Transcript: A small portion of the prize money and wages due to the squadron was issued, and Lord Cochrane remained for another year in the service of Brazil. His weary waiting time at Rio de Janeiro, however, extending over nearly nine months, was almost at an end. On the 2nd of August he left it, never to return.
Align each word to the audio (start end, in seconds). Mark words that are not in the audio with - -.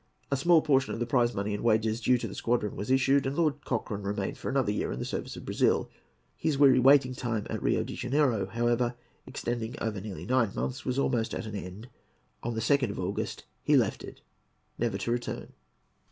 A 0.31 0.35
small 0.35 0.63
portion 0.63 0.95
of 0.95 0.99
the 0.99 1.05
prize 1.05 1.35
money 1.35 1.53
and 1.53 1.63
wages 1.63 2.01
due 2.01 2.17
to 2.17 2.27
the 2.27 2.33
squadron 2.33 2.75
was 2.75 2.89
issued, 2.89 3.27
and 3.27 3.37
Lord 3.37 3.63
Cochrane 3.65 4.01
remained 4.01 4.35
for 4.35 4.49
another 4.49 4.71
year 4.71 4.91
in 4.91 4.97
the 4.97 5.05
service 5.05 5.35
of 5.35 5.45
Brazil. 5.45 5.91
His 6.35 6.57
weary 6.57 6.79
waiting 6.79 7.13
time 7.13 7.45
at 7.51 7.61
Rio 7.61 7.83
de 7.83 7.93
Janeiro, 7.93 8.47
however, 8.47 8.95
extending 9.27 9.75
over 9.79 10.01
nearly 10.01 10.25
nine 10.25 10.55
months, 10.55 10.85
was 10.85 10.97
almost 10.97 11.35
at 11.35 11.45
an 11.45 11.53
end. 11.53 11.87
On 12.41 12.55
the 12.55 12.61
2nd 12.61 12.89
of 12.89 12.99
August 12.99 13.43
he 13.61 13.77
left 13.77 14.03
it, 14.03 14.21
never 14.79 14.97
to 14.97 15.11
return. 15.11 15.53